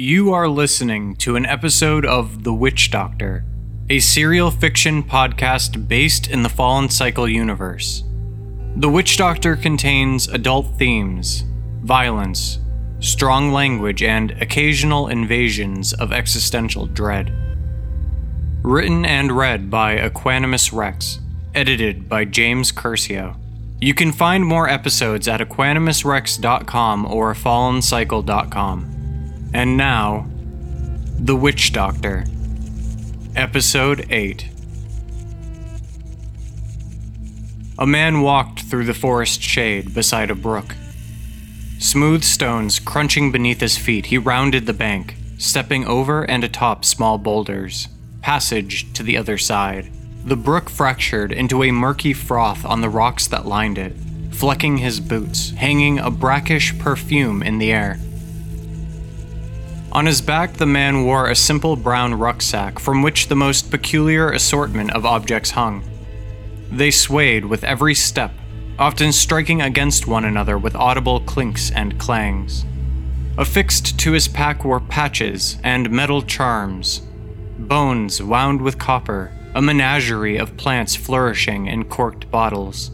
You 0.00 0.32
are 0.32 0.48
listening 0.48 1.14
to 1.16 1.36
an 1.36 1.44
episode 1.44 2.06
of 2.06 2.42
The 2.42 2.54
Witch 2.54 2.90
Doctor, 2.90 3.44
a 3.90 3.98
serial 3.98 4.50
fiction 4.50 5.02
podcast 5.02 5.88
based 5.88 6.26
in 6.26 6.42
the 6.42 6.48
Fallen 6.48 6.88
Cycle 6.88 7.28
universe. 7.28 8.02
The 8.76 8.88
Witch 8.88 9.18
Doctor 9.18 9.56
contains 9.56 10.26
adult 10.26 10.78
themes, 10.78 11.44
violence, 11.82 12.60
strong 13.00 13.52
language, 13.52 14.02
and 14.02 14.30
occasional 14.40 15.08
invasions 15.08 15.92
of 15.92 16.14
existential 16.14 16.86
dread. 16.86 17.30
Written 18.62 19.04
and 19.04 19.30
read 19.30 19.68
by 19.68 19.98
Equanimous 19.98 20.72
Rex, 20.72 21.18
edited 21.54 22.08
by 22.08 22.24
James 22.24 22.72
Curcio. 22.72 23.36
You 23.82 23.92
can 23.92 24.12
find 24.12 24.46
more 24.46 24.66
episodes 24.66 25.28
at 25.28 25.40
equanimousrex.com 25.40 27.04
or 27.04 27.34
fallencycle.com. 27.34 28.99
And 29.52 29.76
now, 29.76 30.28
The 31.18 31.34
Witch 31.34 31.72
Doctor, 31.72 32.24
Episode 33.34 34.06
8. 34.08 34.48
A 37.80 37.86
man 37.86 38.20
walked 38.20 38.60
through 38.62 38.84
the 38.84 38.94
forest 38.94 39.42
shade 39.42 39.92
beside 39.92 40.30
a 40.30 40.36
brook. 40.36 40.76
Smooth 41.80 42.22
stones 42.22 42.78
crunching 42.78 43.32
beneath 43.32 43.60
his 43.60 43.76
feet, 43.76 44.06
he 44.06 44.18
rounded 44.18 44.66
the 44.66 44.72
bank, 44.72 45.16
stepping 45.38 45.84
over 45.84 46.22
and 46.22 46.44
atop 46.44 46.84
small 46.84 47.18
boulders. 47.18 47.88
Passage 48.20 48.92
to 48.92 49.02
the 49.02 49.16
other 49.16 49.36
side. 49.36 49.90
The 50.24 50.36
brook 50.36 50.70
fractured 50.70 51.32
into 51.32 51.64
a 51.64 51.72
murky 51.72 52.12
froth 52.12 52.64
on 52.64 52.82
the 52.82 52.88
rocks 52.88 53.26
that 53.28 53.46
lined 53.46 53.78
it, 53.78 53.96
flecking 54.30 54.78
his 54.78 55.00
boots, 55.00 55.50
hanging 55.50 55.98
a 55.98 56.10
brackish 56.10 56.78
perfume 56.78 57.42
in 57.42 57.58
the 57.58 57.72
air. 57.72 57.98
On 59.92 60.06
his 60.06 60.20
back, 60.20 60.54
the 60.54 60.66
man 60.66 61.04
wore 61.04 61.28
a 61.28 61.34
simple 61.34 61.74
brown 61.74 62.14
rucksack 62.14 62.78
from 62.78 63.02
which 63.02 63.26
the 63.26 63.34
most 63.34 63.72
peculiar 63.72 64.30
assortment 64.30 64.92
of 64.92 65.04
objects 65.04 65.50
hung. 65.50 65.82
They 66.70 66.92
swayed 66.92 67.44
with 67.44 67.64
every 67.64 67.96
step, 67.96 68.30
often 68.78 69.10
striking 69.12 69.60
against 69.60 70.06
one 70.06 70.24
another 70.24 70.56
with 70.56 70.76
audible 70.76 71.20
clinks 71.20 71.72
and 71.72 71.98
clangs. 71.98 72.64
Affixed 73.36 73.98
to 73.98 74.12
his 74.12 74.28
pack 74.28 74.64
were 74.64 74.78
patches 74.78 75.58
and 75.64 75.90
metal 75.90 76.22
charms, 76.22 77.02
bones 77.58 78.22
wound 78.22 78.62
with 78.62 78.78
copper, 78.78 79.32
a 79.56 79.62
menagerie 79.62 80.36
of 80.36 80.56
plants 80.56 80.94
flourishing 80.94 81.66
in 81.66 81.84
corked 81.84 82.30
bottles. 82.30 82.92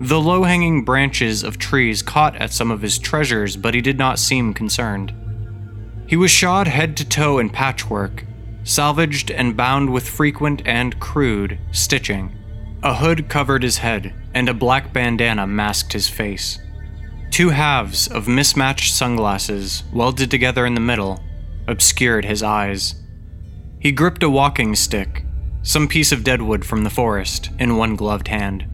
The 0.00 0.20
low 0.20 0.44
hanging 0.44 0.84
branches 0.84 1.44
of 1.44 1.58
trees 1.58 2.02
caught 2.02 2.34
at 2.36 2.52
some 2.52 2.70
of 2.70 2.80
his 2.80 2.98
treasures, 2.98 3.56
but 3.58 3.74
he 3.74 3.82
did 3.82 3.98
not 3.98 4.18
seem 4.18 4.54
concerned. 4.54 5.12
He 6.06 6.16
was 6.16 6.30
shod 6.30 6.66
head 6.66 6.96
to 6.98 7.08
toe 7.08 7.38
in 7.38 7.50
patchwork, 7.50 8.24
salvaged 8.64 9.30
and 9.30 9.56
bound 9.56 9.90
with 9.90 10.08
frequent 10.08 10.62
and 10.64 10.98
crude 11.00 11.58
stitching. 11.72 12.32
A 12.82 12.94
hood 12.94 13.28
covered 13.28 13.62
his 13.62 13.78
head, 13.78 14.14
and 14.34 14.48
a 14.48 14.54
black 14.54 14.92
bandana 14.92 15.46
masked 15.46 15.92
his 15.92 16.08
face. 16.08 16.58
Two 17.30 17.50
halves 17.50 18.08
of 18.08 18.28
mismatched 18.28 18.92
sunglasses, 18.92 19.84
welded 19.92 20.30
together 20.30 20.66
in 20.66 20.74
the 20.74 20.80
middle, 20.80 21.22
obscured 21.66 22.24
his 22.24 22.42
eyes. 22.42 22.96
He 23.78 23.92
gripped 23.92 24.22
a 24.22 24.30
walking 24.30 24.74
stick, 24.74 25.24
some 25.62 25.88
piece 25.88 26.12
of 26.12 26.24
deadwood 26.24 26.64
from 26.64 26.84
the 26.84 26.90
forest, 26.90 27.50
in 27.58 27.76
one 27.76 27.96
gloved 27.96 28.28
hand. 28.28 28.66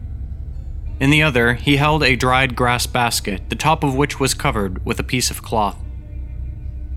In 0.99 1.09
the 1.09 1.23
other, 1.23 1.53
he 1.53 1.77
held 1.77 2.03
a 2.03 2.15
dried 2.15 2.55
grass 2.55 2.85
basket, 2.85 3.49
the 3.49 3.55
top 3.55 3.83
of 3.83 3.95
which 3.95 4.19
was 4.19 4.33
covered 4.33 4.85
with 4.85 4.99
a 4.99 5.03
piece 5.03 5.31
of 5.31 5.41
cloth. 5.41 5.77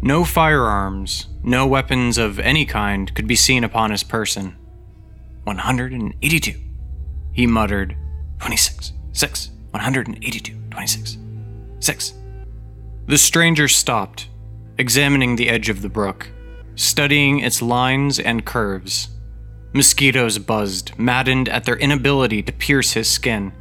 No 0.04 0.24
firearms, 0.24 1.28
no 1.44 1.64
weapons 1.64 2.18
of 2.18 2.40
any 2.40 2.64
kind 2.66 3.14
could 3.14 3.28
be 3.28 3.36
seen 3.36 3.62
upon 3.62 3.92
his 3.92 4.02
person. 4.02 4.56
182, 5.44 6.54
he 7.32 7.46
muttered. 7.46 7.96
26, 8.40 8.94
6, 9.12 9.50
182, 9.70 10.56
26, 10.70 11.18
6. 11.78 12.14
The 13.06 13.16
stranger 13.16 13.68
stopped, 13.68 14.28
examining 14.76 15.36
the 15.36 15.48
edge 15.48 15.68
of 15.68 15.82
the 15.82 15.88
brook, 15.88 16.28
studying 16.74 17.38
its 17.38 17.62
lines 17.62 18.18
and 18.18 18.44
curves. 18.44 19.08
Mosquitoes 19.72 20.38
buzzed, 20.38 20.98
maddened 20.98 21.48
at 21.48 21.62
their 21.62 21.76
inability 21.76 22.42
to 22.42 22.52
pierce 22.52 22.94
his 22.94 23.08
skin. 23.08 23.52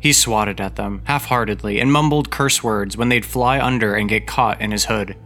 He 0.00 0.12
swatted 0.12 0.60
at 0.60 0.74
them, 0.74 1.02
half 1.04 1.26
heartedly, 1.26 1.78
and 1.78 1.92
mumbled 1.92 2.28
curse 2.28 2.60
words 2.60 2.96
when 2.96 3.08
they'd 3.08 3.24
fly 3.24 3.60
under 3.60 3.94
and 3.94 4.08
get 4.08 4.26
caught 4.26 4.60
in 4.60 4.72
his 4.72 4.86
hood. 4.86 5.16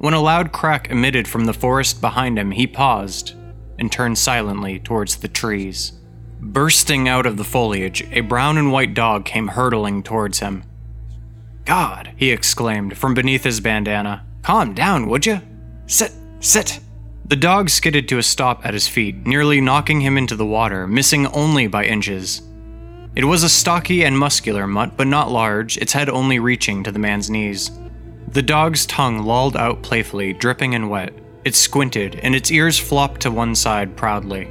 When 0.00 0.14
a 0.14 0.20
loud 0.20 0.50
crack 0.50 0.90
emitted 0.90 1.28
from 1.28 1.44
the 1.44 1.52
forest 1.52 2.00
behind 2.00 2.38
him, 2.38 2.52
he 2.52 2.66
paused 2.66 3.34
and 3.78 3.92
turned 3.92 4.16
silently 4.16 4.78
towards 4.78 5.16
the 5.16 5.28
trees. 5.28 5.92
Bursting 6.40 7.06
out 7.06 7.26
of 7.26 7.36
the 7.36 7.44
foliage, 7.44 8.08
a 8.10 8.22
brown 8.22 8.56
and 8.56 8.72
white 8.72 8.94
dog 8.94 9.26
came 9.26 9.48
hurtling 9.48 10.02
towards 10.02 10.38
him. 10.38 10.64
God, 11.66 12.12
he 12.16 12.30
exclaimed 12.30 12.96
from 12.96 13.12
beneath 13.12 13.44
his 13.44 13.60
bandana. 13.60 14.24
Calm 14.40 14.72
down, 14.72 15.06
would 15.06 15.26
you? 15.26 15.42
Sit, 15.86 16.12
sit. 16.40 16.80
The 17.26 17.36
dog 17.36 17.68
skidded 17.68 18.08
to 18.08 18.16
a 18.16 18.22
stop 18.22 18.64
at 18.64 18.72
his 18.72 18.88
feet, 18.88 19.26
nearly 19.26 19.60
knocking 19.60 20.00
him 20.00 20.16
into 20.16 20.34
the 20.34 20.46
water, 20.46 20.86
missing 20.86 21.26
only 21.26 21.66
by 21.66 21.84
inches. 21.84 22.40
It 23.14 23.26
was 23.26 23.42
a 23.42 23.50
stocky 23.50 24.06
and 24.06 24.18
muscular 24.18 24.66
mutt, 24.66 24.96
but 24.96 25.08
not 25.08 25.30
large, 25.30 25.76
its 25.76 25.92
head 25.92 26.08
only 26.08 26.38
reaching 26.38 26.82
to 26.84 26.90
the 26.90 26.98
man's 26.98 27.28
knees. 27.28 27.70
The 28.32 28.42
dog's 28.42 28.86
tongue 28.86 29.24
lolled 29.24 29.56
out 29.56 29.82
playfully, 29.82 30.32
dripping 30.32 30.76
and 30.76 30.88
wet. 30.88 31.12
It 31.44 31.56
squinted, 31.56 32.14
and 32.22 32.34
its 32.34 32.52
ears 32.52 32.78
flopped 32.78 33.22
to 33.22 33.30
one 33.30 33.56
side 33.56 33.96
proudly. 33.96 34.48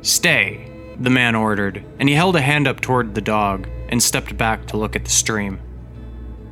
Stay, 0.00 0.94
the 0.98 1.10
man 1.10 1.34
ordered, 1.34 1.84
and 1.98 2.08
he 2.08 2.14
held 2.14 2.36
a 2.36 2.40
hand 2.40 2.66
up 2.66 2.80
toward 2.80 3.14
the 3.14 3.20
dog 3.20 3.68
and 3.90 4.02
stepped 4.02 4.38
back 4.38 4.66
to 4.66 4.78
look 4.78 4.96
at 4.96 5.04
the 5.04 5.10
stream. 5.10 5.60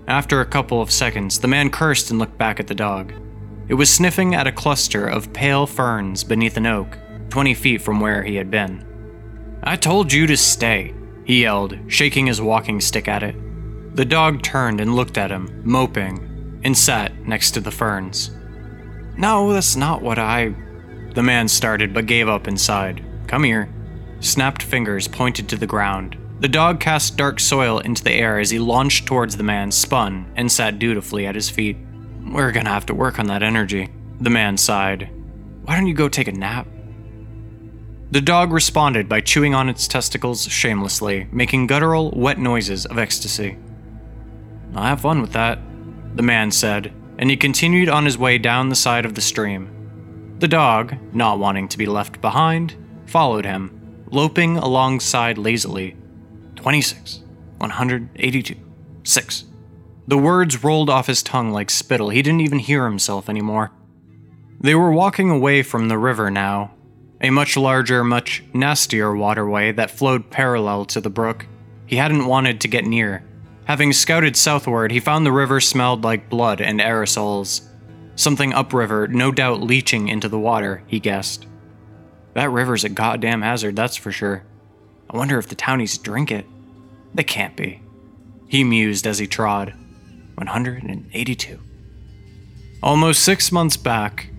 After 0.06 0.40
a 0.40 0.46
couple 0.46 0.82
of 0.82 0.90
seconds, 0.90 1.38
the 1.38 1.48
man 1.48 1.70
cursed 1.70 2.10
and 2.10 2.18
looked 2.18 2.36
back 2.36 2.60
at 2.60 2.66
the 2.66 2.74
dog. 2.74 3.14
It 3.68 3.74
was 3.74 3.92
sniffing 3.92 4.34
at 4.34 4.46
a 4.46 4.52
cluster 4.52 5.06
of 5.06 5.32
pale 5.32 5.66
ferns 5.66 6.22
beneath 6.22 6.58
an 6.58 6.66
oak, 6.66 6.98
20 7.30 7.54
feet 7.54 7.80
from 7.80 8.00
where 8.00 8.22
he 8.22 8.36
had 8.36 8.50
been. 8.50 8.84
I 9.62 9.76
told 9.76 10.12
you 10.12 10.26
to 10.26 10.36
stay, 10.36 10.94
he 11.24 11.42
yelled, 11.42 11.78
shaking 11.88 12.26
his 12.26 12.42
walking 12.42 12.80
stick 12.80 13.08
at 13.08 13.22
it. 13.22 13.36
The 13.96 14.04
dog 14.04 14.42
turned 14.42 14.80
and 14.80 14.94
looked 14.94 15.18
at 15.18 15.30
him, 15.30 15.62
moping, 15.64 16.27
and 16.68 16.76
sat 16.76 17.26
next 17.26 17.52
to 17.52 17.62
the 17.62 17.70
ferns. 17.70 18.30
No, 19.16 19.54
that's 19.54 19.74
not 19.74 20.02
what 20.02 20.18
I. 20.18 20.54
The 21.14 21.22
man 21.22 21.48
started 21.48 21.94
but 21.94 22.04
gave 22.04 22.28
up 22.28 22.46
and 22.46 22.60
sighed. 22.60 23.02
Come 23.26 23.44
here. 23.44 23.70
Snapped 24.20 24.62
fingers 24.62 25.08
pointed 25.08 25.48
to 25.48 25.56
the 25.56 25.66
ground. 25.66 26.18
The 26.40 26.48
dog 26.48 26.78
cast 26.78 27.16
dark 27.16 27.40
soil 27.40 27.78
into 27.78 28.04
the 28.04 28.12
air 28.12 28.38
as 28.38 28.50
he 28.50 28.58
launched 28.58 29.06
towards 29.06 29.38
the 29.38 29.44
man, 29.44 29.72
spun, 29.72 30.30
and 30.36 30.52
sat 30.52 30.78
dutifully 30.78 31.26
at 31.26 31.34
his 31.34 31.48
feet. 31.48 31.78
We're 32.30 32.52
gonna 32.52 32.68
have 32.68 32.84
to 32.86 32.94
work 32.94 33.18
on 33.18 33.28
that 33.28 33.42
energy. 33.42 33.88
The 34.20 34.28
man 34.28 34.58
sighed. 34.58 35.08
Why 35.62 35.74
don't 35.74 35.86
you 35.86 35.94
go 35.94 36.10
take 36.10 36.28
a 36.28 36.32
nap? 36.32 36.66
The 38.10 38.20
dog 38.20 38.52
responded 38.52 39.08
by 39.08 39.22
chewing 39.22 39.54
on 39.54 39.70
its 39.70 39.88
testicles 39.88 40.46
shamelessly, 40.46 41.28
making 41.32 41.66
guttural, 41.66 42.10
wet 42.10 42.38
noises 42.38 42.84
of 42.84 42.98
ecstasy. 42.98 43.56
I'll 44.74 44.82
have 44.82 45.00
fun 45.00 45.22
with 45.22 45.32
that, 45.32 45.60
the 46.18 46.22
man 46.22 46.50
said, 46.50 46.92
and 47.16 47.30
he 47.30 47.36
continued 47.36 47.88
on 47.88 48.04
his 48.04 48.18
way 48.18 48.38
down 48.38 48.68
the 48.68 48.74
side 48.74 49.04
of 49.04 49.14
the 49.14 49.20
stream. 49.20 50.36
The 50.40 50.48
dog, 50.48 50.96
not 51.14 51.38
wanting 51.38 51.68
to 51.68 51.78
be 51.78 51.86
left 51.86 52.20
behind, 52.20 52.74
followed 53.06 53.44
him, 53.44 54.04
loping 54.10 54.56
alongside 54.56 55.38
lazily. 55.38 55.96
26, 56.56 57.22
182, 57.58 58.56
6. 59.04 59.44
The 60.08 60.18
words 60.18 60.64
rolled 60.64 60.90
off 60.90 61.06
his 61.06 61.22
tongue 61.22 61.52
like 61.52 61.70
spittle. 61.70 62.10
He 62.10 62.20
didn't 62.20 62.40
even 62.40 62.58
hear 62.58 62.84
himself 62.84 63.28
anymore. 63.28 63.70
They 64.60 64.74
were 64.74 64.90
walking 64.90 65.30
away 65.30 65.62
from 65.62 65.86
the 65.86 65.98
river 65.98 66.32
now, 66.32 66.74
a 67.20 67.30
much 67.30 67.56
larger, 67.56 68.02
much 68.02 68.42
nastier 68.52 69.14
waterway 69.14 69.70
that 69.70 69.92
flowed 69.92 70.30
parallel 70.30 70.84
to 70.86 71.00
the 71.00 71.10
brook. 71.10 71.46
He 71.86 71.94
hadn't 71.94 72.26
wanted 72.26 72.60
to 72.62 72.68
get 72.68 72.86
near, 72.86 73.22
Having 73.68 73.92
scouted 73.92 74.34
southward, 74.34 74.90
he 74.90 74.98
found 74.98 75.26
the 75.26 75.32
river 75.32 75.60
smelled 75.60 76.02
like 76.02 76.30
blood 76.30 76.62
and 76.62 76.80
aerosols. 76.80 77.68
Something 78.16 78.54
upriver, 78.54 79.06
no 79.06 79.30
doubt 79.30 79.60
leaching 79.60 80.08
into 80.08 80.26
the 80.26 80.38
water, 80.38 80.82
he 80.86 80.98
guessed. 80.98 81.46
That 82.32 82.50
river's 82.50 82.84
a 82.84 82.88
goddamn 82.88 83.42
hazard, 83.42 83.76
that's 83.76 83.96
for 83.96 84.10
sure. 84.10 84.42
I 85.10 85.18
wonder 85.18 85.38
if 85.38 85.48
the 85.48 85.54
townies 85.54 85.98
drink 85.98 86.32
it. 86.32 86.46
They 87.12 87.24
can't 87.24 87.56
be. 87.56 87.82
He 88.48 88.64
mused 88.64 89.06
as 89.06 89.18
he 89.18 89.26
trod. 89.26 89.74
182. 90.36 91.60
Almost 92.82 93.22
six 93.22 93.52
months 93.52 93.76
back, 93.76 94.30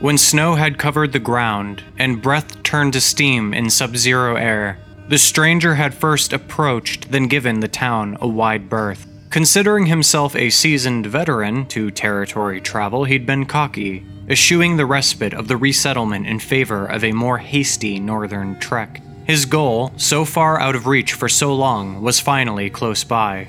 when 0.00 0.16
snow 0.16 0.54
had 0.54 0.78
covered 0.78 1.12
the 1.12 1.18
ground 1.18 1.82
and 1.98 2.22
breath 2.22 2.62
turned 2.62 2.94
to 2.94 3.02
steam 3.02 3.52
in 3.52 3.68
sub 3.68 3.98
zero 3.98 4.36
air, 4.36 4.78
the 5.08 5.18
stranger 5.18 5.74
had 5.74 5.94
first 5.94 6.32
approached, 6.32 7.10
then 7.10 7.26
given 7.26 7.60
the 7.60 7.68
town 7.68 8.16
a 8.20 8.28
wide 8.28 8.68
berth. 8.68 9.06
Considering 9.30 9.86
himself 9.86 10.34
a 10.36 10.50
seasoned 10.50 11.06
veteran 11.06 11.66
to 11.66 11.90
territory 11.90 12.60
travel, 12.60 13.04
he'd 13.04 13.26
been 13.26 13.44
cocky, 13.44 14.04
eschewing 14.28 14.76
the 14.76 14.86
respite 14.86 15.34
of 15.34 15.48
the 15.48 15.56
resettlement 15.56 16.26
in 16.26 16.38
favor 16.38 16.86
of 16.86 17.04
a 17.04 17.12
more 17.12 17.38
hasty 17.38 17.98
northern 17.98 18.58
trek. 18.58 19.02
His 19.24 19.44
goal, 19.44 19.92
so 19.96 20.24
far 20.24 20.58
out 20.58 20.74
of 20.74 20.86
reach 20.86 21.12
for 21.12 21.28
so 21.28 21.54
long, 21.54 22.00
was 22.00 22.20
finally 22.20 22.70
close 22.70 23.04
by. 23.04 23.48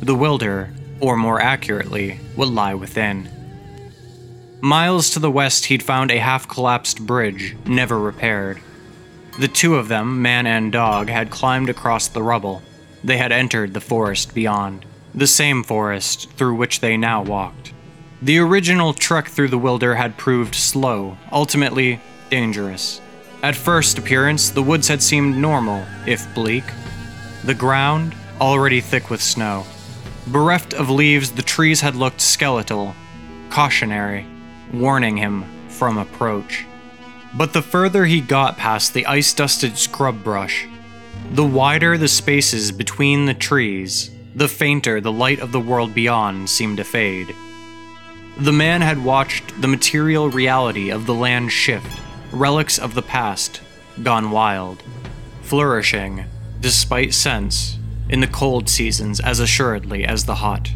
The 0.00 0.16
Wilder, 0.16 0.72
or 1.00 1.16
more 1.16 1.40
accurately, 1.40 2.18
would 2.36 2.48
lie 2.48 2.74
within. 2.74 3.28
Miles 4.60 5.10
to 5.10 5.20
the 5.20 5.30
west, 5.30 5.66
he'd 5.66 5.82
found 5.82 6.10
a 6.10 6.18
half 6.18 6.48
collapsed 6.48 7.04
bridge, 7.06 7.56
never 7.64 7.98
repaired. 7.98 8.60
The 9.38 9.48
two 9.48 9.76
of 9.76 9.88
them, 9.88 10.20
man 10.20 10.46
and 10.46 10.70
dog, 10.70 11.08
had 11.08 11.30
climbed 11.30 11.70
across 11.70 12.08
the 12.08 12.22
rubble. 12.22 12.62
They 13.02 13.16
had 13.16 13.32
entered 13.32 13.72
the 13.72 13.80
forest 13.80 14.34
beyond, 14.34 14.84
the 15.14 15.26
same 15.26 15.62
forest 15.62 16.30
through 16.32 16.54
which 16.54 16.80
they 16.80 16.96
now 16.96 17.22
walked. 17.22 17.72
The 18.20 18.38
original 18.38 18.92
trek 18.92 19.28
through 19.28 19.48
the 19.48 19.58
Wilder 19.58 19.94
had 19.94 20.16
proved 20.18 20.54
slow, 20.54 21.16
ultimately 21.32 22.00
dangerous. 22.30 23.00
At 23.42 23.56
first 23.56 23.98
appearance, 23.98 24.50
the 24.50 24.62
woods 24.62 24.86
had 24.86 25.02
seemed 25.02 25.36
normal, 25.36 25.84
if 26.06 26.32
bleak. 26.34 26.64
The 27.42 27.54
ground, 27.54 28.14
already 28.40 28.80
thick 28.80 29.10
with 29.10 29.22
snow. 29.22 29.64
Bereft 30.28 30.74
of 30.74 30.90
leaves, 30.90 31.32
the 31.32 31.42
trees 31.42 31.80
had 31.80 31.96
looked 31.96 32.20
skeletal, 32.20 32.94
cautionary, 33.50 34.26
warning 34.72 35.16
him 35.16 35.44
from 35.68 35.98
approach. 35.98 36.64
But 37.34 37.52
the 37.52 37.62
further 37.62 38.04
he 38.04 38.20
got 38.20 38.58
past 38.58 38.92
the 38.92 39.06
ice 39.06 39.32
dusted 39.32 39.78
scrub 39.78 40.22
brush, 40.22 40.66
the 41.32 41.44
wider 41.44 41.96
the 41.96 42.08
spaces 42.08 42.72
between 42.72 43.26
the 43.26 43.34
trees, 43.34 44.10
the 44.34 44.48
fainter 44.48 45.00
the 45.00 45.12
light 45.12 45.40
of 45.40 45.52
the 45.52 45.60
world 45.60 45.94
beyond 45.94 46.50
seemed 46.50 46.76
to 46.76 46.84
fade. 46.84 47.34
The 48.38 48.52
man 48.52 48.80
had 48.80 49.04
watched 49.04 49.60
the 49.60 49.68
material 49.68 50.28
reality 50.28 50.90
of 50.90 51.06
the 51.06 51.14
land 51.14 51.52
shift 51.52 52.00
relics 52.32 52.78
of 52.78 52.94
the 52.94 53.02
past, 53.02 53.60
gone 54.02 54.30
wild, 54.30 54.82
flourishing, 55.42 56.24
despite 56.60 57.12
sense, 57.12 57.78
in 58.08 58.20
the 58.20 58.26
cold 58.26 58.68
seasons 58.68 59.20
as 59.20 59.38
assuredly 59.38 60.04
as 60.04 60.24
the 60.24 60.36
hot. 60.36 60.70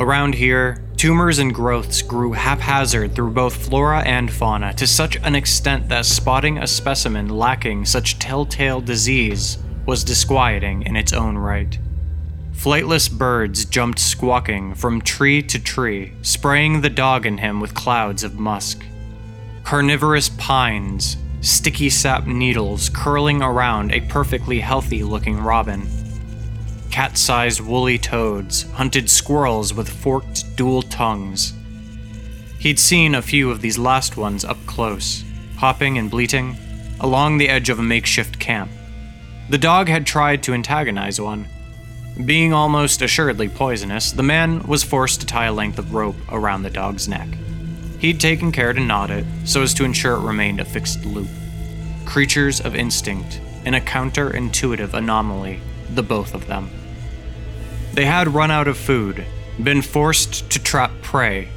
Around 0.00 0.34
here, 0.34 0.84
tumors 0.98 1.38
and 1.38 1.54
growths 1.54 2.02
grew 2.02 2.32
haphazard 2.32 3.14
through 3.14 3.30
both 3.30 3.54
flora 3.54 4.00
and 4.00 4.32
fauna 4.32 4.74
to 4.74 4.86
such 4.86 5.16
an 5.22 5.36
extent 5.36 5.88
that 5.88 6.04
spotting 6.04 6.58
a 6.58 6.66
specimen 6.66 7.28
lacking 7.28 7.84
such 7.84 8.18
telltale 8.18 8.80
disease 8.80 9.58
was 9.86 10.02
disquieting 10.02 10.82
in 10.82 10.96
its 10.96 11.12
own 11.12 11.38
right. 11.38 11.78
Flightless 12.52 13.10
birds 13.10 13.64
jumped 13.64 14.00
squawking 14.00 14.74
from 14.74 15.00
tree 15.00 15.40
to 15.40 15.62
tree, 15.62 16.12
spraying 16.22 16.80
the 16.80 16.90
dog 16.90 17.24
in 17.24 17.38
him 17.38 17.60
with 17.60 17.72
clouds 17.72 18.24
of 18.24 18.38
musk 18.38 18.84
carnivorous 19.68 20.30
pines, 20.30 21.18
sticky 21.42 21.90
sap 21.90 22.26
needles 22.26 22.88
curling 22.88 23.42
around 23.42 23.92
a 23.92 24.00
perfectly 24.00 24.60
healthy 24.60 25.04
looking 25.04 25.38
robin. 25.38 25.86
Cat 26.98 27.16
sized 27.16 27.60
woolly 27.60 27.96
toads 27.96 28.62
hunted 28.72 29.08
squirrels 29.08 29.72
with 29.72 29.88
forked 29.88 30.56
dual 30.56 30.82
tongues. 30.82 31.52
He'd 32.58 32.80
seen 32.80 33.14
a 33.14 33.22
few 33.22 33.52
of 33.52 33.60
these 33.60 33.78
last 33.78 34.16
ones 34.16 34.44
up 34.44 34.58
close, 34.66 35.22
hopping 35.58 35.96
and 35.96 36.10
bleating, 36.10 36.56
along 36.98 37.38
the 37.38 37.48
edge 37.48 37.68
of 37.68 37.78
a 37.78 37.84
makeshift 37.84 38.40
camp. 38.40 38.72
The 39.48 39.58
dog 39.58 39.86
had 39.86 40.08
tried 40.08 40.42
to 40.42 40.54
antagonize 40.54 41.20
one. 41.20 41.46
Being 42.24 42.52
almost 42.52 43.00
assuredly 43.00 43.48
poisonous, 43.48 44.10
the 44.10 44.24
man 44.24 44.66
was 44.66 44.82
forced 44.82 45.20
to 45.20 45.26
tie 45.26 45.46
a 45.46 45.52
length 45.52 45.78
of 45.78 45.94
rope 45.94 46.16
around 46.32 46.64
the 46.64 46.68
dog's 46.68 47.06
neck. 47.06 47.28
He'd 48.00 48.18
taken 48.18 48.50
care 48.50 48.72
to 48.72 48.80
knot 48.80 49.12
it 49.12 49.24
so 49.44 49.62
as 49.62 49.72
to 49.74 49.84
ensure 49.84 50.16
it 50.16 50.26
remained 50.26 50.58
a 50.58 50.64
fixed 50.64 51.04
loop. 51.04 51.30
Creatures 52.06 52.60
of 52.60 52.74
instinct, 52.74 53.40
in 53.64 53.74
a 53.74 53.80
counterintuitive 53.80 54.94
anomaly, 54.94 55.60
the 55.90 56.02
both 56.02 56.34
of 56.34 56.48
them. 56.48 56.68
They 57.92 58.04
had 58.04 58.34
run 58.34 58.50
out 58.50 58.68
of 58.68 58.76
food, 58.76 59.24
been 59.62 59.82
forced 59.82 60.50
to 60.50 60.58
trap 60.58 60.90
prey, 61.02 61.48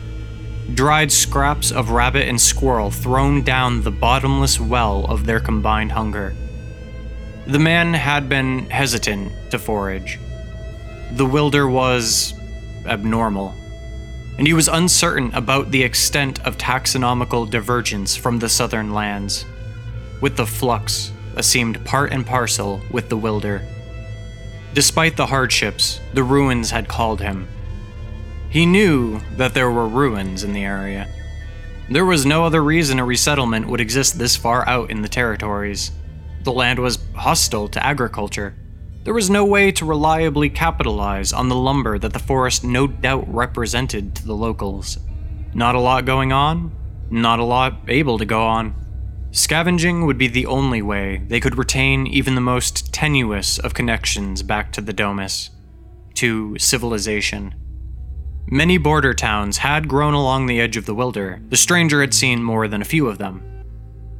dried 0.73 1.11
scraps 1.11 1.71
of 1.71 1.91
rabbit 1.91 2.27
and 2.27 2.39
squirrel 2.39 2.91
thrown 2.91 3.43
down 3.43 3.83
the 3.83 3.91
bottomless 3.91 4.59
well 4.59 5.05
of 5.05 5.25
their 5.25 5.39
combined 5.39 5.91
hunger. 5.91 6.35
The 7.47 7.59
man 7.59 7.93
had 7.93 8.29
been 8.29 8.69
hesitant 8.69 9.31
to 9.51 9.59
forage. 9.59 10.19
The 11.11 11.25
wilder 11.25 11.67
was 11.67 12.33
abnormal 12.85 13.55
and 14.37 14.47
he 14.47 14.53
was 14.53 14.67
uncertain 14.67 15.31
about 15.33 15.69
the 15.69 15.83
extent 15.83 16.43
of 16.45 16.57
taxonomical 16.57 17.47
divergence 17.47 18.15
from 18.15 18.39
the 18.39 18.49
southern 18.49 18.91
lands, 18.93 19.45
with 20.19 20.35
the 20.35 20.47
flux 20.47 21.11
a 21.35 21.43
seemed 21.43 21.85
part 21.85 22.11
and 22.11 22.25
parcel 22.25 22.81
with 22.89 23.09
the 23.09 23.17
wilder. 23.17 23.61
Despite 24.73 25.17
the 25.17 25.27
hardships, 25.27 25.99
the 26.13 26.23
ruins 26.23 26.71
had 26.71 26.87
called 26.87 27.21
him. 27.21 27.47
He 28.49 28.65
knew 28.65 29.21
that 29.37 29.53
there 29.53 29.71
were 29.71 29.87
ruins 29.87 30.43
in 30.43 30.53
the 30.53 30.63
area. 30.63 31.07
There 31.89 32.05
was 32.05 32.25
no 32.25 32.45
other 32.45 32.63
reason 32.63 32.99
a 32.99 33.05
resettlement 33.05 33.67
would 33.67 33.81
exist 33.81 34.17
this 34.17 34.35
far 34.35 34.67
out 34.67 34.89
in 34.89 35.01
the 35.01 35.09
territories. 35.09 35.91
The 36.43 36.53
land 36.53 36.79
was 36.79 36.99
hostile 37.15 37.67
to 37.69 37.85
agriculture, 37.85 38.55
there 39.03 39.15
was 39.15 39.31
no 39.31 39.43
way 39.43 39.71
to 39.71 39.85
reliably 39.85 40.51
capitalize 40.51 41.33
on 41.33 41.49
the 41.49 41.55
lumber 41.55 41.97
that 41.97 42.13
the 42.13 42.19
forest 42.19 42.63
no 42.63 42.85
doubt 42.85 43.25
represented 43.33 44.13
to 44.15 44.25
the 44.25 44.35
locals. 44.35 44.99
Not 45.55 45.73
a 45.73 45.79
lot 45.79 46.05
going 46.05 46.31
on, 46.31 46.71
not 47.09 47.39
a 47.39 47.43
lot 47.43 47.79
able 47.87 48.19
to 48.19 48.25
go 48.25 48.43
on. 48.43 48.75
Scavenging 49.31 50.05
would 50.05 50.17
be 50.17 50.27
the 50.27 50.45
only 50.45 50.81
way 50.81 51.21
they 51.27 51.39
could 51.39 51.57
retain 51.57 52.05
even 52.05 52.35
the 52.35 52.41
most 52.41 52.93
tenuous 52.93 53.59
of 53.59 53.73
connections 53.73 54.43
back 54.43 54.73
to 54.73 54.81
the 54.81 54.91
Domus, 54.91 55.51
to 56.15 56.57
civilization. 56.59 57.55
Many 58.47 58.77
border 58.77 59.13
towns 59.13 59.59
had 59.59 59.87
grown 59.87 60.13
along 60.13 60.45
the 60.45 60.59
edge 60.59 60.75
of 60.75 60.85
the 60.85 60.93
Wilder. 60.93 61.41
The 61.47 61.55
stranger 61.55 62.01
had 62.01 62.13
seen 62.13 62.43
more 62.43 62.67
than 62.67 62.81
a 62.81 62.85
few 62.85 63.07
of 63.07 63.19
them. 63.19 63.41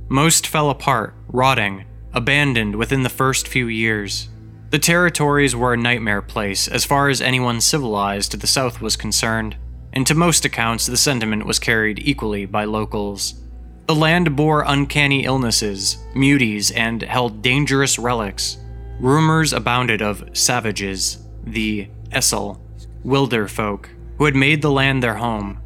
Most 0.08 0.48
fell 0.48 0.70
apart, 0.70 1.14
rotting, 1.28 1.84
abandoned 2.14 2.78
within 2.78 3.04
the 3.04 3.10
first 3.10 3.50
few 3.50 3.68
years. 3.68 4.30
The 4.70 4.80
territories 4.80 5.54
were 5.54 5.74
a 5.74 5.78
nightmare 5.78 6.22
place 6.22 6.70
as 6.70 6.86
far 6.86 7.10
as 7.10 7.20
anyone 7.20 7.60
civilized 7.60 8.32
to 8.32 8.38
the 8.38 8.48
south 8.48 8.80
was 8.80 8.96
concerned, 8.96 9.58
and 9.92 10.08
to 10.08 10.16
most 10.16 10.46
accounts 10.46 10.86
the 10.86 10.96
sentiment 10.96 11.46
was 11.46 11.60
carried 11.60 12.00
equally 12.00 12.46
by 12.46 12.64
locals. 12.64 13.34
The 13.88 13.96
land 13.96 14.36
bore 14.36 14.64
uncanny 14.66 15.26
illnesses, 15.26 15.98
muties, 16.16 16.72
and 16.76 17.02
held 17.02 17.42
dangerous 17.42 18.00
relics. 18.00 18.58
Rumors 19.00 19.54
abounded 19.54 20.02
of 20.02 20.30
savages, 20.34 21.28
the 21.44 21.90
Essel, 22.12 22.60
wilder 23.04 23.48
folk, 23.48 23.90
who 24.18 24.26
had 24.26 24.36
made 24.36 24.62
the 24.62 24.72
land 24.72 25.02
their 25.02 25.16
home, 25.16 25.60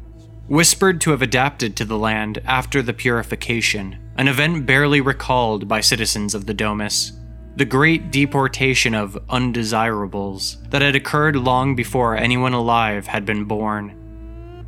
whispered 0.48 1.00
to 1.02 1.10
have 1.10 1.22
adapted 1.22 1.76
to 1.76 1.84
the 1.84 1.98
land 1.98 2.40
after 2.44 2.82
the 2.82 2.94
purification, 2.94 3.98
an 4.16 4.28
event 4.28 4.66
barely 4.66 5.00
recalled 5.00 5.68
by 5.68 5.80
citizens 5.80 6.34
of 6.34 6.46
the 6.46 6.54
Domus 6.54 7.12
the 7.56 7.64
great 7.64 8.12
deportation 8.12 8.94
of 8.94 9.18
undesirables 9.30 10.58
that 10.68 10.82
had 10.82 10.94
occurred 10.94 11.34
long 11.34 11.74
before 11.74 12.14
anyone 12.14 12.52
alive 12.52 13.06
had 13.06 13.24
been 13.24 13.44
born. 13.44 14.05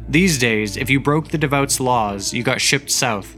These 0.09 0.39
days, 0.39 0.79
if 0.79 0.89
you 0.89 1.01
broke 1.01 1.29
the 1.29 1.37
devout's 1.37 1.81
laws, 1.81 2.33
you 2.33 2.43
got 2.43 2.63
shipped 2.63 2.91
south. 2.91 3.37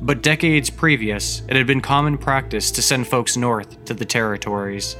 But 0.00 0.22
decades 0.22 0.70
previous, 0.70 1.42
it 1.48 1.56
had 1.56 1.66
been 1.66 1.80
common 1.80 2.16
practice 2.16 2.70
to 2.70 2.82
send 2.82 3.08
folks 3.08 3.36
north 3.36 3.84
to 3.86 3.94
the 3.94 4.04
territories. 4.04 4.96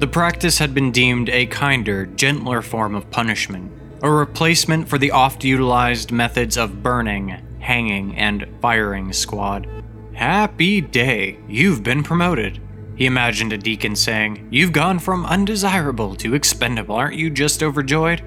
The 0.00 0.08
practice 0.08 0.58
had 0.58 0.74
been 0.74 0.90
deemed 0.90 1.28
a 1.28 1.46
kinder, 1.46 2.06
gentler 2.06 2.62
form 2.62 2.96
of 2.96 3.08
punishment, 3.12 3.70
a 4.02 4.10
replacement 4.10 4.88
for 4.88 4.98
the 4.98 5.12
oft 5.12 5.44
utilized 5.44 6.10
methods 6.10 6.56
of 6.56 6.82
burning, 6.82 7.40
hanging, 7.60 8.16
and 8.16 8.44
firing 8.60 9.12
squad. 9.12 9.68
Happy 10.14 10.80
day, 10.80 11.38
you've 11.46 11.84
been 11.84 12.02
promoted. 12.02 12.60
He 12.96 13.06
imagined 13.06 13.52
a 13.52 13.58
deacon 13.58 13.94
saying, 13.94 14.48
You've 14.50 14.72
gone 14.72 14.98
from 14.98 15.24
undesirable 15.24 16.16
to 16.16 16.34
expendable, 16.34 16.96
aren't 16.96 17.14
you 17.14 17.30
just 17.30 17.62
overjoyed? 17.62 18.20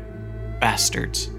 Bastards. 0.62 1.30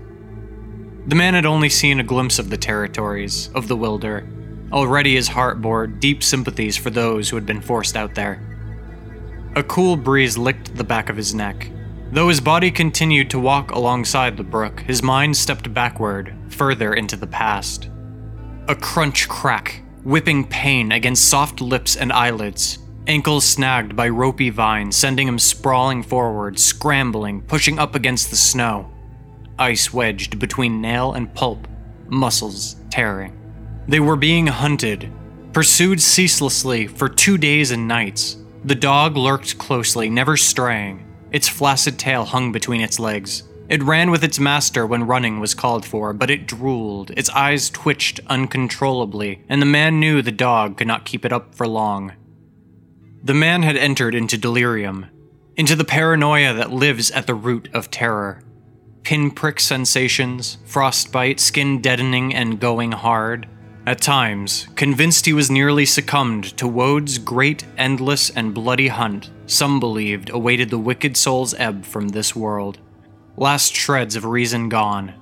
The 1.07 1.17
man 1.17 1.35
had 1.35 1.47
only 1.47 1.69
seen 1.69 1.99
a 1.99 2.05
glimpse 2.05 2.39
of 2.39 2.49
the 2.49 2.57
territories, 2.57 3.51
of 3.55 3.67
the 3.67 3.77
Wilder. 3.77 4.25
Already 4.73 5.17
his 5.17 5.29
heart 5.29 5.61
bore 5.61 5.87
deep 5.89 6.23
sympathies 6.23 6.77
for 6.77 6.91
those 6.91 7.29
who 7.29 7.37
had 7.37 7.45
been 7.45 7.61
forced 7.61 7.97
out 7.97 8.15
there. 8.15 8.41
A 9.57 9.65
cool 9.65 9.97
breeze 9.97 10.39
licked 10.39 10.77
the 10.77 10.85
back 10.85 11.09
of 11.09 11.17
his 11.17 11.35
neck. 11.35 11.69
Though 12.13 12.29
his 12.29 12.41
body 12.41 12.71
continued 12.71 13.31
to 13.31 13.41
walk 13.41 13.73
alongside 13.73 14.37
the 14.37 14.45
brook, 14.45 14.81
his 14.81 15.03
mind 15.03 15.37
stepped 15.37 15.75
backward, 15.75 16.35
further 16.49 16.95
into 16.95 17.17
the 17.17 17.27
past. 17.27 17.91
A 18.69 18.75
crunch 18.77 19.29
crack, 19.29 19.83
whipping 20.05 20.47
pain 20.47 20.93
against 20.93 21.29
soft 21.29 21.61
lips 21.61 21.97
and 21.97 22.13
eyelids, 22.13 22.79
ankles 23.09 23.45
snagged 23.45 23.97
by 23.97 24.09
ropey 24.09 24.51
vines, 24.51 24.97
sending 24.97 25.27
him 25.27 25.39
sprawling 25.39 26.03
forward, 26.03 26.59
scrambling, 26.59 27.43
pushing 27.43 27.79
up 27.79 27.95
against 27.97 28.31
the 28.31 28.37
snow. 28.37 28.89
Ice 29.59 29.93
wedged 29.93 30.39
between 30.39 30.81
nail 30.81 31.13
and 31.13 31.33
pulp, 31.35 31.69
muscles 32.09 32.77
tearing. 32.91 33.39
They 33.87 34.01
were 34.01 34.17
being 34.17 34.47
hunted, 34.47 35.11
pursued 35.53 36.01
ceaselessly 36.01 36.87
for 36.87 37.09
two 37.09 37.37
days 37.39 37.71
and 37.71 37.87
nights. 37.87 38.37
The 38.65 38.75
dog 38.75 39.17
lurked 39.17 39.59
closely, 39.59 40.09
never 40.09 40.37
straying. 40.37 41.07
Its 41.31 41.49
flaccid 41.49 41.99
tail 41.99 42.25
hung 42.25 42.53
between 42.53 42.81
its 42.81 42.99
legs. 42.99 43.43
It 43.69 43.83
ran 43.83 44.11
with 44.11 44.23
its 44.23 44.39
master 44.39 44.87
when 44.87 45.07
running 45.07 45.41
was 45.41 45.55
called 45.55 45.85
for, 45.85 46.13
but 46.13 46.31
it 46.31 46.47
drooled, 46.47 47.11
its 47.13 47.31
eyes 47.31 47.71
twitched 47.71 48.21
uncontrollably, 48.27 49.45
and 49.49 49.63
the 49.63 49.67
man 49.67 49.99
knew 49.99 50.21
the 50.21 50.31
dog 50.31 50.77
could 50.77 50.87
not 50.87 51.05
keep 51.05 51.25
it 51.25 51.33
up 51.33 51.55
for 51.55 51.67
long. 51.67 52.13
The 53.25 53.35
man 53.35 53.63
had 53.63 53.77
entered 53.77 54.15
into 54.15 54.37
delirium, 54.37 55.07
into 55.57 55.75
the 55.75 55.85
paranoia 55.85 56.53
that 56.55 56.73
lives 56.73 57.11
at 57.13 57.27
the 57.27 57.35
root 57.35 57.69
of 57.73 57.91
terror. 57.91 58.43
Pinprick 59.03 59.59
sensations, 59.59 60.59
frostbite, 60.65 61.41
skin 61.41 61.81
deadening 61.81 62.35
and 62.35 62.61
going 62.61 62.93
hard. 62.93 63.49
At 63.85 64.01
times, 64.01 64.69
convinced 64.77 65.27
he 65.27 65.33
was 65.33 65.51
nearly 65.51 65.85
succumbed 65.85 66.57
to 66.57 66.69
Wode's 66.69 67.19
great, 67.19 67.65
endless, 67.77 68.31
and 68.31 68.55
bloody 68.55 68.89
hunt, 68.89 69.31
some 69.47 69.81
believed 69.81 70.31
awaited 70.31 70.71
the 70.71 70.79
wicked 70.79 71.17
soul's 71.17 71.53
ebb 71.55 71.85
from 71.85 72.09
this 72.09 72.37
world. 72.37 72.79
Last 73.37 73.75
shreds 73.75 74.15
of 74.15 74.25
reason 74.25 74.69
gone. 74.69 75.15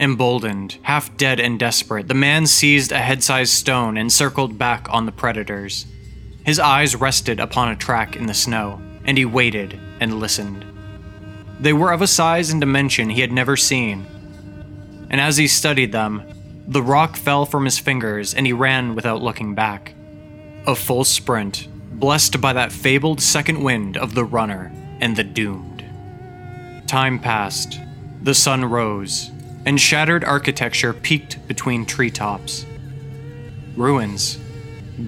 Emboldened, 0.00 0.78
half 0.82 1.16
dead 1.16 1.38
and 1.38 1.58
desperate, 1.58 2.08
the 2.08 2.14
man 2.14 2.46
seized 2.46 2.90
a 2.90 2.98
head 2.98 3.22
sized 3.22 3.52
stone 3.52 3.96
and 3.96 4.12
circled 4.12 4.58
back 4.58 4.88
on 4.90 5.06
the 5.06 5.12
predators. 5.12 5.86
His 6.44 6.58
eyes 6.58 6.96
rested 6.96 7.38
upon 7.38 7.68
a 7.68 7.76
track 7.76 8.16
in 8.16 8.26
the 8.26 8.34
snow, 8.34 8.80
and 9.04 9.16
he 9.16 9.24
waited 9.24 9.78
and 10.00 10.18
listened. 10.18 10.64
They 11.60 11.72
were 11.72 11.92
of 11.92 12.02
a 12.02 12.06
size 12.06 12.50
and 12.50 12.60
dimension 12.60 13.10
he 13.10 13.20
had 13.20 13.32
never 13.32 13.56
seen. 13.56 14.06
And 15.10 15.20
as 15.20 15.36
he 15.36 15.48
studied 15.48 15.92
them, 15.92 16.22
the 16.66 16.82
rock 16.82 17.16
fell 17.16 17.46
from 17.46 17.64
his 17.64 17.78
fingers 17.78 18.34
and 18.34 18.46
he 18.46 18.52
ran 18.52 18.94
without 18.94 19.22
looking 19.22 19.54
back. 19.54 19.94
A 20.66 20.74
full 20.74 21.04
sprint, 21.04 21.66
blessed 21.92 22.40
by 22.40 22.52
that 22.52 22.72
fabled 22.72 23.20
second 23.20 23.62
wind 23.62 23.96
of 23.96 24.14
the 24.14 24.24
runner 24.24 24.70
and 25.00 25.16
the 25.16 25.24
doomed. 25.24 25.84
Time 26.86 27.18
passed, 27.18 27.80
the 28.22 28.34
sun 28.34 28.64
rose, 28.64 29.30
and 29.64 29.80
shattered 29.80 30.24
architecture 30.24 30.92
peeked 30.92 31.46
between 31.48 31.86
treetops. 31.86 32.66
Ruins, 33.76 34.38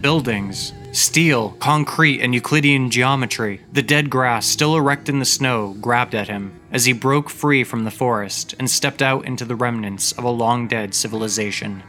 buildings, 0.00 0.72
steel, 0.92 1.50
concrete, 1.60 2.20
and 2.20 2.34
Euclidean 2.34 2.90
geometry, 2.90 3.60
the 3.72 3.82
dead 3.82 4.10
grass 4.10 4.46
still 4.46 4.76
erect 4.76 5.08
in 5.08 5.18
the 5.18 5.24
snow 5.24 5.74
grabbed 5.80 6.14
at 6.14 6.28
him 6.28 6.60
as 6.72 6.84
he 6.84 6.92
broke 6.92 7.30
free 7.30 7.64
from 7.64 7.84
the 7.84 7.90
forest 7.90 8.54
and 8.58 8.68
stepped 8.68 9.02
out 9.02 9.24
into 9.24 9.44
the 9.44 9.54
remnants 9.54 10.12
of 10.12 10.24
a 10.24 10.30
long 10.30 10.66
dead 10.66 10.94
civilization. 10.94 11.82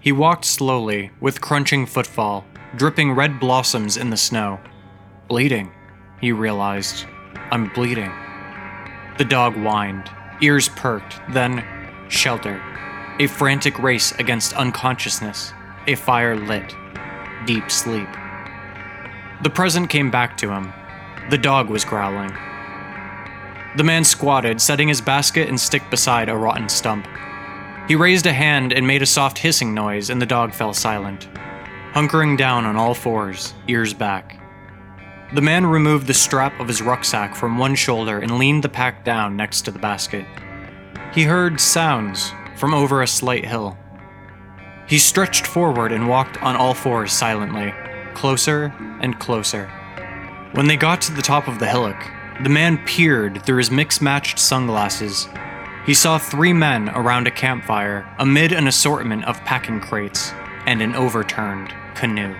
He 0.00 0.12
walked 0.12 0.44
slowly, 0.44 1.10
with 1.20 1.40
crunching 1.40 1.86
footfall, 1.86 2.44
dripping 2.76 3.12
red 3.12 3.38
blossoms 3.38 3.96
in 3.96 4.10
the 4.10 4.16
snow. 4.16 4.58
Bleeding, 5.28 5.70
he 6.20 6.32
realized. 6.32 7.06
I'm 7.50 7.68
bleeding. 7.72 8.12
The 9.18 9.24
dog 9.24 9.54
whined, 9.54 10.10
ears 10.40 10.68
perked, 10.70 11.20
then 11.30 11.64
sheltered. 12.08 12.62
A 13.18 13.26
frantic 13.26 13.78
race 13.78 14.12
against 14.12 14.54
unconsciousness, 14.54 15.52
a 15.86 15.94
fire 15.94 16.36
lit, 16.36 16.74
deep 17.46 17.70
sleep. 17.70 18.08
The 19.42 19.50
present 19.50 19.88
came 19.90 20.10
back 20.10 20.36
to 20.38 20.50
him. 20.50 20.72
The 21.30 21.38
dog 21.38 21.70
was 21.70 21.84
growling. 21.84 22.32
The 23.76 23.84
man 23.84 24.04
squatted, 24.04 24.60
setting 24.60 24.88
his 24.88 25.00
basket 25.00 25.48
and 25.48 25.58
stick 25.58 25.82
beside 25.90 26.28
a 26.28 26.36
rotten 26.36 26.68
stump. 26.68 27.06
He 27.88 27.94
raised 27.94 28.26
a 28.26 28.32
hand 28.32 28.72
and 28.72 28.86
made 28.86 29.02
a 29.02 29.06
soft 29.06 29.38
hissing 29.38 29.74
noise, 29.74 30.10
and 30.10 30.20
the 30.20 30.26
dog 30.26 30.52
fell 30.52 30.74
silent, 30.74 31.28
hunkering 31.92 32.36
down 32.36 32.64
on 32.64 32.76
all 32.76 32.94
fours, 32.94 33.54
ears 33.68 33.94
back. 33.94 34.40
The 35.32 35.40
man 35.40 35.64
removed 35.64 36.08
the 36.08 36.14
strap 36.14 36.58
of 36.58 36.66
his 36.66 36.82
rucksack 36.82 37.36
from 37.36 37.58
one 37.58 37.76
shoulder 37.76 38.18
and 38.18 38.38
leaned 38.38 38.64
the 38.64 38.68
pack 38.68 39.04
down 39.04 39.36
next 39.36 39.62
to 39.62 39.70
the 39.70 39.78
basket. 39.78 40.26
He 41.12 41.22
heard 41.22 41.60
sounds 41.60 42.32
from 42.56 42.74
over 42.74 43.02
a 43.02 43.06
slight 43.06 43.44
hill. 43.44 43.78
He 44.90 44.98
stretched 44.98 45.46
forward 45.46 45.92
and 45.92 46.08
walked 46.08 46.42
on 46.42 46.56
all 46.56 46.74
fours 46.74 47.12
silently, 47.12 47.72
closer 48.14 48.74
and 49.00 49.16
closer. 49.20 49.68
When 50.54 50.66
they 50.66 50.76
got 50.76 51.00
to 51.02 51.12
the 51.12 51.22
top 51.22 51.46
of 51.46 51.60
the 51.60 51.68
hillock, 51.68 52.10
the 52.42 52.48
man 52.48 52.76
peered 52.84 53.40
through 53.46 53.58
his 53.58 53.70
mix 53.70 54.00
matched 54.00 54.40
sunglasses. 54.40 55.28
He 55.86 55.94
saw 55.94 56.18
three 56.18 56.52
men 56.52 56.88
around 56.88 57.28
a 57.28 57.30
campfire 57.30 58.12
amid 58.18 58.50
an 58.50 58.66
assortment 58.66 59.24
of 59.26 59.44
packing 59.44 59.78
crates 59.78 60.32
and 60.66 60.82
an 60.82 60.96
overturned 60.96 61.72
canoe. 61.94 62.34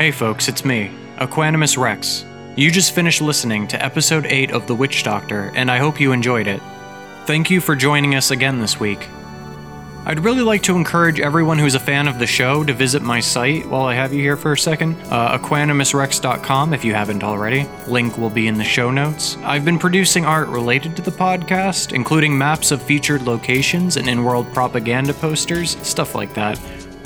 Hey 0.00 0.12
folks, 0.12 0.48
it's 0.48 0.64
me, 0.64 0.90
Equanimous 1.18 1.76
Rex. 1.76 2.24
You 2.56 2.70
just 2.70 2.94
finished 2.94 3.20
listening 3.20 3.68
to 3.68 3.84
episode 3.84 4.24
8 4.24 4.50
of 4.50 4.66
The 4.66 4.74
Witch 4.74 5.02
Doctor, 5.02 5.52
and 5.54 5.70
I 5.70 5.76
hope 5.76 6.00
you 6.00 6.12
enjoyed 6.12 6.46
it. 6.46 6.62
Thank 7.26 7.50
you 7.50 7.60
for 7.60 7.76
joining 7.76 8.14
us 8.14 8.30
again 8.30 8.60
this 8.60 8.80
week. 8.80 9.06
I'd 10.06 10.20
really 10.20 10.40
like 10.40 10.62
to 10.62 10.74
encourage 10.74 11.20
everyone 11.20 11.58
who's 11.58 11.74
a 11.74 11.78
fan 11.78 12.08
of 12.08 12.18
the 12.18 12.26
show 12.26 12.64
to 12.64 12.72
visit 12.72 13.02
my 13.02 13.20
site 13.20 13.66
while 13.66 13.84
I 13.84 13.94
have 13.94 14.14
you 14.14 14.22
here 14.22 14.38
for 14.38 14.52
a 14.52 14.58
second, 14.58 14.96
uh, 15.10 15.36
equanimousrex.com 15.36 16.72
if 16.72 16.82
you 16.82 16.94
haven't 16.94 17.22
already. 17.22 17.68
Link 17.86 18.16
will 18.16 18.30
be 18.30 18.48
in 18.48 18.54
the 18.54 18.64
show 18.64 18.90
notes. 18.90 19.36
I've 19.42 19.66
been 19.66 19.78
producing 19.78 20.24
art 20.24 20.48
related 20.48 20.96
to 20.96 21.02
the 21.02 21.10
podcast, 21.10 21.92
including 21.92 22.38
maps 22.38 22.70
of 22.70 22.80
featured 22.80 23.20
locations 23.20 23.98
and 23.98 24.08
in 24.08 24.24
world 24.24 24.50
propaganda 24.54 25.12
posters, 25.12 25.76
stuff 25.86 26.14
like 26.14 26.32
that. 26.32 26.58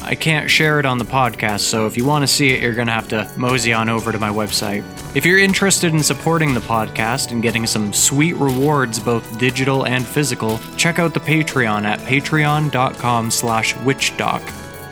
I 0.07 0.15
can't 0.15 0.51
share 0.51 0.79
it 0.79 0.85
on 0.85 0.99
the 0.99 1.05
podcast, 1.05 1.61
so 1.61 1.87
if 1.87 1.97
you 1.97 2.05
want 2.05 2.23
to 2.23 2.27
see 2.27 2.51
it, 2.51 2.63
you're 2.63 2.75
going 2.75 2.89
to 2.89 2.93
have 2.93 3.09
to 3.09 3.31
mosey 3.39 3.73
on 3.73 3.89
over 3.89 4.13
to 4.13 4.19
my 4.19 4.29
website. 4.29 4.85
If 5.17 5.25
you're 5.25 5.39
interested 5.39 5.95
in 5.95 6.03
supporting 6.03 6.53
the 6.53 6.61
podcast 6.61 7.33
and 7.33 7.43
getting 7.43 7.67
some 7.67 7.93
sweet 7.93 8.35
rewards, 8.35 9.01
both 9.01 9.39
digital 9.39 9.87
and 9.87 10.07
physical, 10.07 10.61
check 10.77 10.99
out 10.99 11.15
the 11.15 11.21
Patreon 11.21 11.85
at 11.85 12.01
patreon.com 12.01 13.31
slash 13.31 13.75
witchdoc. 13.77 14.43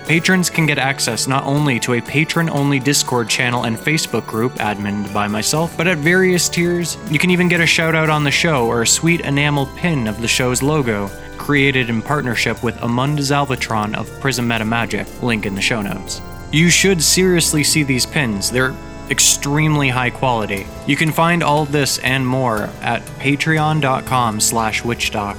Patrons 0.07 0.51
can 0.51 0.67
get 0.67 0.79
access 0.79 1.29
not 1.29 1.45
only 1.45 1.79
to 1.81 1.95
a 1.95 2.01
patron-only 2.01 2.81
Discord 2.81 3.29
channel 3.29 3.65
and 3.65 3.77
Facebook 3.77 4.27
group 4.27 4.59
adminned 4.61 5.13
by 5.13 5.29
myself, 5.29 5.77
but 5.77 5.87
at 5.87 5.99
various 5.99 6.49
tiers, 6.49 6.97
you 7.11 7.19
can 7.19 7.31
even 7.31 7.49
get 7.49 7.61
a 7.61 7.67
shout 7.67 7.95
out 7.95 8.11
on 8.11 8.25
the 8.25 8.31
show 8.31 8.67
or 8.67 8.83
a 8.83 8.87
sweet 8.87 9.21
enamel 9.21 9.67
pin 9.77 10.09
of 10.09 10.21
the 10.21 10.29
show's 10.29 10.63
logo 10.63 11.09
created 11.43 11.91
in 11.91 12.01
partnership 12.01 12.63
with 12.63 12.81
Amun 12.85 13.17
Disalvatron 13.17 13.97
of 13.97 14.09
Prismetamagick, 14.21 15.23
link 15.25 15.45
in 15.45 15.57
the 15.57 15.61
show 15.61 15.83
notes. 15.83 16.23
You 16.53 16.71
should 16.71 17.03
seriously 17.03 17.65
see 17.65 17.83
these 17.83 18.07
pins, 18.07 18.49
they're 18.49 18.77
extremely 19.11 19.89
high 19.89 20.11
quality. 20.11 20.69
You 20.87 20.95
can 20.95 21.11
find 21.11 21.43
all 21.43 21.65
this 21.65 21.99
and 21.99 22.25
more 22.25 22.71
at 22.81 23.03
patreon.com 23.19 24.39
slash 24.39 24.83
witchdoc. 24.83 25.37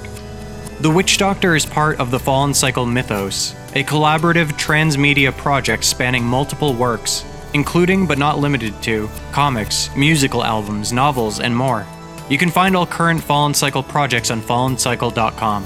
The 0.82 0.92
Witch 0.92 1.18
Doctor 1.18 1.56
is 1.56 1.66
part 1.66 2.02
of 2.02 2.12
the 2.12 2.20
Fallen 2.20 2.54
Cycle 2.54 2.86
mythos, 2.86 3.54
a 3.74 3.86
collaborative 3.86 4.50
transmedia 4.60 5.32
project 5.38 5.86
spanning 5.86 6.26
multiple 6.26 6.74
works, 6.74 7.24
including 7.54 8.06
but 8.08 8.18
not 8.18 8.40
limited 8.40 8.74
to 8.84 9.10
comics, 9.32 9.90
musical 9.96 10.44
albums, 10.44 10.92
novels, 10.92 11.40
and 11.40 11.56
more. 11.56 11.88
You 12.30 12.38
can 12.38 12.52
find 12.52 12.76
all 12.76 12.86
current 12.86 13.24
Fallen 13.24 13.54
Cycle 13.54 13.84
projects 13.84 14.32
on 14.32 14.42
fallencycle.com. 14.42 15.66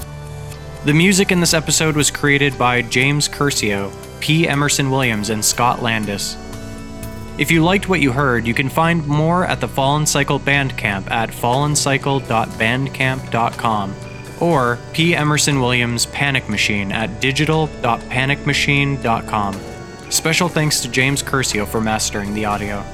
The 0.84 0.94
music 0.94 1.32
in 1.32 1.40
this 1.40 1.54
episode 1.54 1.96
was 1.96 2.08
created 2.10 2.56
by 2.56 2.82
James 2.82 3.28
Curcio, 3.28 3.92
P. 4.20 4.46
Emerson 4.46 4.90
Williams, 4.90 5.30
and 5.30 5.44
Scott 5.44 5.82
Landes. 5.82 6.36
If 7.36 7.50
you 7.50 7.64
liked 7.64 7.88
what 7.88 8.00
you 8.00 8.12
heard, 8.12 8.46
you 8.46 8.54
can 8.54 8.68
find 8.68 9.04
more 9.06 9.44
at 9.44 9.60
the 9.60 9.66
Fallen 9.68 10.06
Cycle 10.06 10.38
Bandcamp 10.40 11.10
at 11.10 11.30
fallencycle.bandcamp.com 11.30 13.94
or 14.40 14.78
P. 14.92 15.16
Emerson 15.16 15.60
Williams' 15.60 16.06
Panic 16.06 16.48
Machine 16.48 16.92
at 16.92 17.20
digital.panicmachine.com. 17.20 19.60
Special 20.10 20.48
thanks 20.48 20.80
to 20.80 20.88
James 20.88 21.22
Curcio 21.22 21.66
for 21.66 21.80
mastering 21.80 22.34
the 22.34 22.44
audio. 22.44 22.84